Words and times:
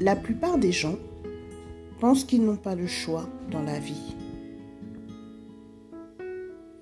La 0.00 0.14
plupart 0.14 0.58
des 0.58 0.70
gens 0.70 0.96
pensent 1.98 2.22
qu'ils 2.22 2.44
n'ont 2.44 2.56
pas 2.56 2.76
le 2.76 2.86
choix 2.86 3.28
dans 3.50 3.62
la 3.62 3.80
vie. 3.80 4.14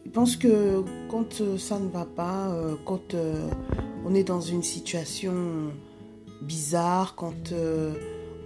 Ils 0.05 0.11
pensent 0.11 0.37
que 0.37 0.83
quand 1.09 1.41
euh, 1.41 1.57
ça 1.57 1.79
ne 1.79 1.89
va 1.89 2.05
pas, 2.05 2.51
euh, 2.51 2.75
quand 2.85 3.15
euh, 3.15 3.49
on 4.05 4.15
est 4.15 4.25
dans 4.25 4.43
une 4.43 4.63
situation 4.63 5.33
bizarre, 6.43 7.15
quand 7.17 7.55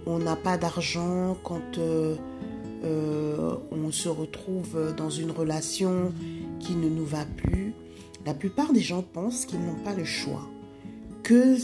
on 0.05 0.19
n'a 0.19 0.37
pas 0.37 0.57
d'argent, 0.57 1.37
quand 1.43 1.77
on 2.81 3.91
se 3.91 4.07
retrouve 4.07 4.95
dans 4.95 5.09
une 5.09 5.31
relation 5.31 6.13
qui 6.61 6.75
ne 6.75 6.87
nous 6.87 7.05
va 7.05 7.25
plus, 7.25 7.73
la 8.25 8.33
plupart 8.33 8.71
des 8.71 8.79
gens 8.79 9.01
pensent 9.01 9.45
qu'ils 9.45 9.59
n'ont 9.59 9.83
pas 9.83 9.93
le 9.93 10.05
choix 10.05 10.47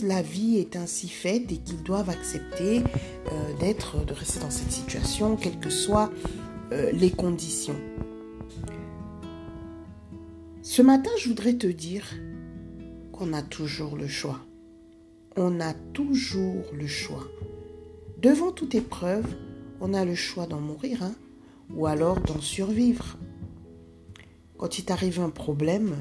la 0.03 0.21
vie 0.21 0.57
est 0.57 0.75
ainsi 0.75 1.07
faite 1.07 1.51
et 1.51 1.57
qu'ils 1.57 1.83
doivent 1.83 2.09
accepter 2.09 2.79
euh, 2.79 3.53
d'être, 3.59 4.05
de 4.05 4.13
rester 4.13 4.39
dans 4.39 4.49
cette 4.49 4.71
situation, 4.71 5.35
quelles 5.35 5.59
que 5.59 5.69
soient 5.69 6.11
euh, 6.71 6.91
les 6.91 7.11
conditions. 7.11 7.75
Ce 10.61 10.81
matin, 10.81 11.09
je 11.19 11.27
voudrais 11.27 11.53
te 11.53 11.67
dire 11.67 12.05
qu'on 13.11 13.33
a 13.33 13.41
toujours 13.41 13.97
le 13.97 14.07
choix. 14.07 14.39
On 15.35 15.59
a 15.59 15.73
toujours 15.73 16.65
le 16.73 16.87
choix. 16.87 17.27
Devant 18.21 18.51
toute 18.51 18.75
épreuve, 18.75 19.25
on 19.81 19.93
a 19.93 20.05
le 20.05 20.15
choix 20.15 20.47
d'en 20.47 20.59
mourir 20.59 21.03
hein, 21.03 21.13
ou 21.73 21.85
alors 21.85 22.19
d'en 22.19 22.41
survivre. 22.41 23.17
Quand 24.57 24.79
il 24.79 24.85
t'arrive 24.85 25.19
un 25.19 25.29
problème, 25.29 25.95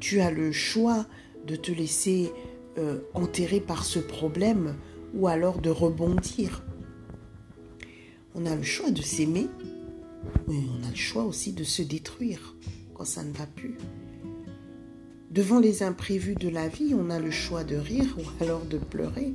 tu 0.00 0.20
as 0.20 0.30
le 0.30 0.52
choix 0.52 1.06
de 1.46 1.56
te 1.56 1.70
laisser 1.70 2.32
euh, 2.78 3.00
enterré 3.14 3.60
par 3.60 3.84
ce 3.84 3.98
problème 3.98 4.74
ou 5.14 5.28
alors 5.28 5.60
de 5.60 5.70
rebondir. 5.70 6.62
On 8.34 8.46
a 8.46 8.56
le 8.56 8.62
choix 8.62 8.90
de 8.90 9.02
s'aimer, 9.02 9.46
mais 10.48 10.56
on 10.56 10.86
a 10.86 10.90
le 10.90 10.96
choix 10.96 11.24
aussi 11.24 11.52
de 11.52 11.64
se 11.64 11.82
détruire 11.82 12.56
quand 12.94 13.04
ça 13.04 13.22
ne 13.22 13.32
va 13.32 13.46
plus. 13.46 13.76
Devant 15.30 15.60
les 15.60 15.82
imprévus 15.82 16.34
de 16.34 16.48
la 16.48 16.68
vie, 16.68 16.94
on 16.94 17.10
a 17.10 17.18
le 17.18 17.30
choix 17.30 17.64
de 17.64 17.76
rire 17.76 18.16
ou 18.18 18.44
alors 18.44 18.64
de 18.64 18.78
pleurer. 18.78 19.34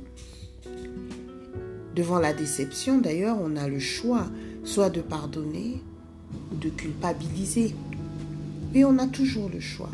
Devant 1.94 2.18
la 2.18 2.32
déception, 2.32 2.98
d'ailleurs, 2.98 3.36
on 3.40 3.56
a 3.56 3.68
le 3.68 3.78
choix 3.78 4.26
soit 4.64 4.90
de 4.90 5.00
pardonner 5.00 5.82
ou 6.52 6.56
de 6.56 6.68
culpabiliser. 6.68 7.74
Mais 8.72 8.84
on 8.84 8.98
a 8.98 9.06
toujours 9.06 9.50
le 9.50 9.60
choix. 9.60 9.90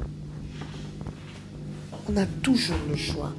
On 2.08 2.16
a 2.16 2.26
toujours 2.26 2.76
le 2.88 2.96
choix. 2.96 3.32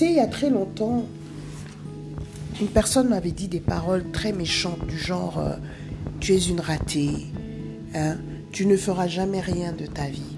Il 0.00 0.12
y 0.12 0.20
a 0.20 0.26
très 0.26 0.50
longtemps, 0.50 1.06
une 2.60 2.68
personne 2.68 3.08
m'avait 3.08 3.30
dit 3.30 3.48
des 3.48 3.60
paroles 3.60 4.10
très 4.12 4.32
méchantes 4.32 4.86
du 4.86 4.98
genre 4.98 5.38
euh, 5.38 5.56
Tu 6.20 6.34
es 6.34 6.38
une 6.38 6.60
ratée, 6.60 7.12
hein, 7.94 8.16
tu 8.52 8.66
ne 8.66 8.76
feras 8.76 9.06
jamais 9.06 9.40
rien 9.40 9.72
de 9.72 9.86
ta 9.86 10.06
vie. 10.06 10.36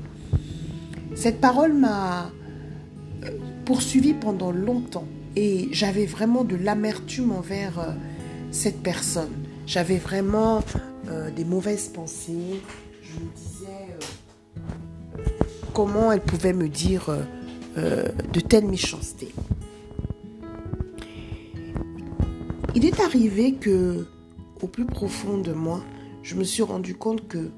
Cette 1.16 1.40
parole 1.40 1.72
m'a 1.72 2.30
euh, 3.24 3.30
poursuivi 3.64 4.14
pendant 4.14 4.52
longtemps 4.52 5.08
et 5.34 5.68
j'avais 5.72 6.06
vraiment 6.06 6.44
de 6.44 6.54
l'amertume 6.54 7.32
envers 7.32 7.80
euh, 7.80 7.90
cette 8.52 8.80
personne. 8.80 9.32
J'avais 9.66 9.98
vraiment 9.98 10.62
des 11.36 11.44
mauvaises 11.44 11.88
pensées. 11.88 12.62
Je 13.02 13.12
me 13.14 13.30
disais 13.34 13.98
comment 15.74 16.12
elle 16.12 16.20
pouvait 16.20 16.52
me 16.52 16.68
dire 16.68 17.10
euh, 17.76 18.08
de 18.32 18.40
telles 18.40 18.66
méchancetés. 18.66 19.34
Il 22.74 22.84
est 22.84 23.00
arrivé 23.00 23.54
que, 23.54 24.06
au 24.62 24.66
plus 24.66 24.84
profond 24.84 25.38
de 25.38 25.52
moi, 25.52 25.82
je 26.22 26.34
me 26.34 26.44
suis 26.44 26.62
rendu 26.62 26.94
compte 26.94 27.26
que 27.26 27.50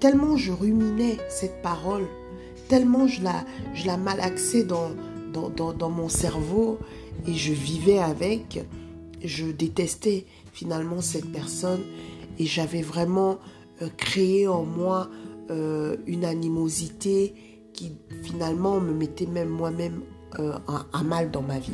tellement 0.00 0.36
je 0.36 0.52
ruminais 0.52 1.16
cette 1.28 1.62
parole, 1.62 2.06
tellement 2.68 3.06
je 3.06 3.22
la, 3.22 3.44
je 3.74 3.86
la 3.86 3.96
malaxais 3.96 4.64
dans, 4.64 4.90
dans, 5.32 5.72
dans, 5.72 5.90
mon 5.90 6.08
cerveau 6.08 6.78
et 7.26 7.34
je 7.34 7.52
vivais 7.52 7.98
avec, 7.98 8.60
je 9.24 9.46
détestais 9.46 10.24
finalement 10.52 11.00
cette 11.00 11.30
personne 11.30 11.80
et 12.38 12.46
j'avais 12.46 12.82
vraiment 12.82 13.38
euh, 13.82 13.88
créé 13.96 14.46
en 14.48 14.64
moi 14.64 15.08
euh, 15.50 15.96
une 16.06 16.24
animosité 16.24 17.34
qui 17.78 17.92
finalement 18.24 18.80
me 18.80 18.92
mettait 18.92 19.26
même 19.26 19.50
moi-même 19.50 20.02
euh, 20.40 20.58
à, 20.92 21.02
mal 21.04 21.30
dans 21.30 21.42
ma 21.42 21.60
vie. 21.60 21.70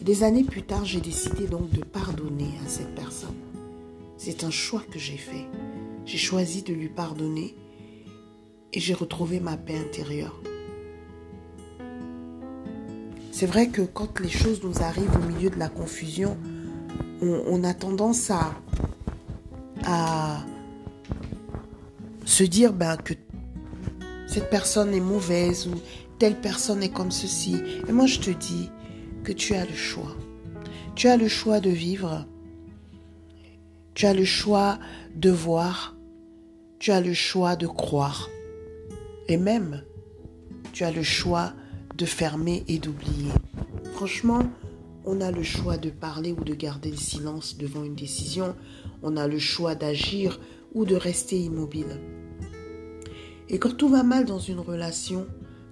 des 0.00 0.22
années 0.22 0.44
plus 0.44 0.62
tard, 0.62 0.86
j'ai 0.86 1.02
décidé 1.02 1.46
donc 1.46 1.68
de 1.72 1.84
pardonner 1.84 2.54
à 2.64 2.68
cette 2.68 2.94
personne. 2.94 3.34
C'est 4.16 4.44
un 4.44 4.50
choix 4.50 4.82
que 4.90 4.98
j'ai 4.98 5.18
fait. 5.18 5.44
J'ai 6.06 6.16
choisi 6.16 6.62
de 6.62 6.72
lui 6.72 6.88
pardonner 6.88 7.54
et 8.72 8.80
j'ai 8.80 8.94
retrouvé 8.94 9.40
ma 9.40 9.58
paix 9.58 9.76
intérieure. 9.76 10.40
C'est 13.32 13.46
vrai 13.46 13.68
que 13.68 13.82
quand 13.82 14.20
les 14.20 14.30
choses 14.30 14.62
nous 14.64 14.82
arrivent 14.82 15.14
au 15.16 15.34
milieu 15.34 15.50
de 15.50 15.58
la 15.58 15.68
confusion, 15.68 16.38
on, 17.20 17.62
a 17.62 17.74
tendance 17.74 18.30
à, 18.30 18.54
à 19.84 20.38
se 22.24 22.44
dire 22.44 22.72
ben, 22.72 22.96
que 22.96 23.12
cette 24.36 24.50
personne 24.50 24.92
est 24.92 25.00
mauvaise 25.00 25.66
ou 25.66 25.80
telle 26.18 26.38
personne 26.38 26.82
est 26.82 26.92
comme 26.92 27.10
ceci. 27.10 27.56
Et 27.88 27.92
moi, 27.92 28.04
je 28.04 28.20
te 28.20 28.28
dis 28.28 28.68
que 29.24 29.32
tu 29.32 29.54
as 29.54 29.64
le 29.64 29.74
choix. 29.74 30.14
Tu 30.94 31.08
as 31.08 31.16
le 31.16 31.26
choix 31.26 31.58
de 31.58 31.70
vivre. 31.70 32.26
Tu 33.94 34.04
as 34.04 34.12
le 34.12 34.26
choix 34.26 34.78
de 35.14 35.30
voir. 35.30 35.96
Tu 36.78 36.92
as 36.92 37.00
le 37.00 37.14
choix 37.14 37.56
de 37.56 37.66
croire. 37.66 38.28
Et 39.26 39.38
même, 39.38 39.82
tu 40.74 40.84
as 40.84 40.90
le 40.90 41.02
choix 41.02 41.54
de 41.96 42.04
fermer 42.04 42.62
et 42.68 42.78
d'oublier. 42.78 43.32
Franchement, 43.94 44.42
on 45.06 45.22
a 45.22 45.30
le 45.30 45.44
choix 45.44 45.78
de 45.78 45.88
parler 45.88 46.32
ou 46.32 46.44
de 46.44 46.52
garder 46.52 46.90
le 46.90 46.98
silence 46.98 47.56
devant 47.56 47.84
une 47.84 47.94
décision. 47.94 48.54
On 49.02 49.16
a 49.16 49.28
le 49.28 49.38
choix 49.38 49.74
d'agir 49.74 50.38
ou 50.74 50.84
de 50.84 50.94
rester 50.94 51.38
immobile. 51.38 51.98
Et 53.48 53.58
quand 53.58 53.76
tout 53.76 53.88
va 53.88 54.02
mal 54.02 54.24
dans 54.24 54.38
une 54.38 54.58
relation, 54.58 55.26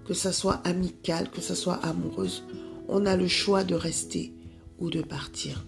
que 0.06 0.14
ça 0.14 0.32
soit 0.32 0.60
amicale, 0.64 1.30
que 1.30 1.40
ça 1.40 1.54
soit 1.54 1.74
amoureuse, 1.84 2.44
on 2.88 3.06
a 3.06 3.16
le 3.16 3.26
choix 3.26 3.64
de 3.64 3.74
rester 3.74 4.32
ou 4.78 4.90
de 4.90 5.02
partir. 5.02 5.66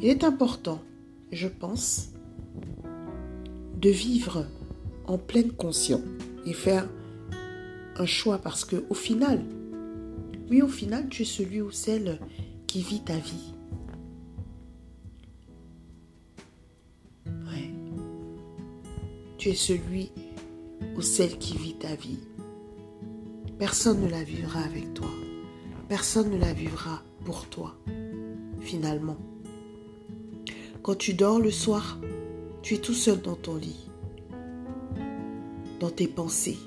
Il 0.00 0.08
est 0.08 0.24
important, 0.24 0.82
je 1.30 1.48
pense, 1.48 2.10
de 3.80 3.90
vivre 3.90 4.46
en 5.06 5.18
pleine 5.18 5.52
conscience 5.52 6.02
et 6.44 6.52
faire 6.52 6.88
un 7.96 8.06
choix 8.06 8.38
parce 8.38 8.64
que 8.64 8.84
au 8.90 8.94
final, 8.94 9.42
oui, 10.50 10.62
au 10.62 10.68
final, 10.68 11.08
tu 11.08 11.22
es 11.22 11.26
celui 11.26 11.60
ou 11.60 11.70
celle 11.70 12.18
qui 12.66 12.82
vit 12.82 13.00
ta 13.00 13.16
vie. 13.16 13.54
Ouais. 17.26 17.70
Tu 19.38 19.50
es 19.50 19.54
celui 19.54 20.10
ou 20.96 21.02
celle 21.02 21.38
qui 21.38 21.56
vit 21.56 21.74
ta 21.74 21.94
vie. 21.94 22.18
Personne 23.58 24.00
ne 24.00 24.08
la 24.08 24.22
vivra 24.22 24.60
avec 24.60 24.94
toi. 24.94 25.10
Personne 25.88 26.30
ne 26.30 26.38
la 26.38 26.52
vivra 26.52 27.02
pour 27.24 27.46
toi, 27.46 27.74
finalement. 28.60 29.18
Quand 30.82 30.94
tu 30.94 31.14
dors 31.14 31.40
le 31.40 31.50
soir, 31.50 31.98
tu 32.62 32.74
es 32.74 32.78
tout 32.78 32.94
seul 32.94 33.20
dans 33.20 33.34
ton 33.34 33.56
lit, 33.56 33.90
dans 35.78 35.90
tes 35.90 36.08
pensées. 36.08 36.58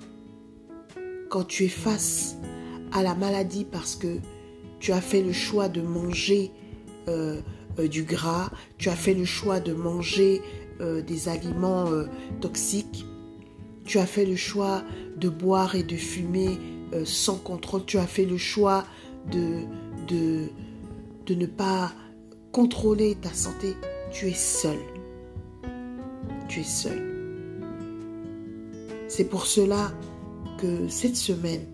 Quand 1.29 1.43
tu 1.45 1.65
es 1.65 1.69
face 1.69 2.37
à 2.91 3.01
la 3.01 3.15
maladie 3.15 3.65
parce 3.65 3.95
que 3.95 4.19
tu 4.79 4.91
as 4.91 5.01
fait 5.01 5.21
le 5.21 5.33
choix 5.33 5.69
de 5.69 5.81
manger 5.81 6.51
euh, 7.07 7.41
euh, 7.79 7.87
du 7.87 8.03
gras, 8.03 8.51
tu 8.77 8.89
as 8.89 8.95
fait 8.95 9.13
le 9.13 9.25
choix 9.25 9.59
de 9.59 9.73
manger 9.73 10.41
euh, 10.81 11.01
des 11.01 11.29
aliments 11.29 11.89
toxiques, 12.41 13.05
tu 13.85 13.99
as 13.99 14.05
fait 14.05 14.25
le 14.25 14.35
choix 14.35 14.83
de 15.17 15.29
boire 15.29 15.75
et 15.75 15.83
de 15.83 15.95
fumer 15.95 16.57
euh, 16.93 17.05
sans 17.05 17.37
contrôle. 17.37 17.85
Tu 17.85 17.97
as 17.97 18.07
fait 18.07 18.25
le 18.25 18.37
choix 18.37 18.85
de, 19.31 19.61
de, 20.07 20.49
de 21.25 21.35
ne 21.35 21.45
pas 21.45 21.91
contrôler 22.51 23.15
ta 23.15 23.33
santé. 23.33 23.75
Tu 24.11 24.27
es 24.27 24.33
seul. 24.33 24.77
Tu 26.47 26.61
es 26.61 26.65
seul. 26.65 27.13
C'est 29.07 29.25
pour 29.25 29.45
cela 29.45 29.91
que 30.57 30.87
cette 30.87 31.15
semaine, 31.15 31.65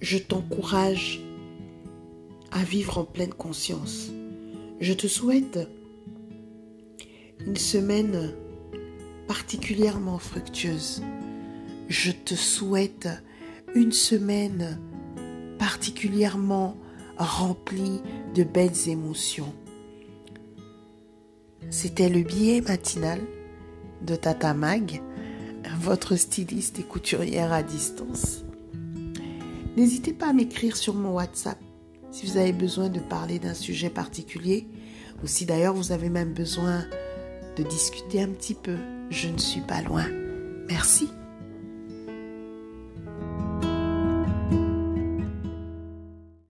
je 0.00 0.18
t'encourage 0.18 1.22
à 2.50 2.62
vivre 2.64 2.98
en 2.98 3.04
pleine 3.04 3.34
conscience. 3.34 4.10
Je 4.80 4.92
te 4.92 5.06
souhaite 5.06 5.58
une 7.46 7.56
semaine 7.56 8.32
particulièrement 9.28 10.18
fructueuse. 10.18 11.02
Je 11.88 12.10
te 12.10 12.34
souhaite 12.34 13.08
une 13.74 13.92
semaine 13.92 14.80
particulièrement 15.58 16.76
rempli 17.18 18.00
de 18.34 18.42
belles 18.42 18.88
émotions. 18.88 19.54
C'était 21.70 22.08
le 22.08 22.22
billet 22.22 22.62
matinal 22.62 23.20
de 24.02 24.16
Tata 24.16 24.54
Mag, 24.54 25.02
votre 25.78 26.16
styliste 26.16 26.78
et 26.78 26.82
couturière 26.82 27.52
à 27.52 27.62
distance. 27.62 28.44
N'hésitez 29.76 30.12
pas 30.12 30.30
à 30.30 30.32
m'écrire 30.32 30.76
sur 30.76 30.94
mon 30.94 31.12
WhatsApp 31.12 31.58
si 32.10 32.26
vous 32.26 32.38
avez 32.38 32.52
besoin 32.52 32.88
de 32.88 33.00
parler 33.00 33.38
d'un 33.38 33.54
sujet 33.54 33.90
particulier 33.90 34.66
ou 35.22 35.26
si 35.26 35.44
d'ailleurs 35.44 35.74
vous 35.74 35.92
avez 35.92 36.08
même 36.08 36.32
besoin 36.32 36.84
de 37.58 37.64
discuter 37.64 38.22
un 38.22 38.28
petit 38.28 38.54
peu. 38.54 38.76
Je 39.10 39.28
ne 39.28 39.38
suis 39.38 39.60
pas 39.60 39.82
loin. 39.82 40.06
Merci. 40.68 41.08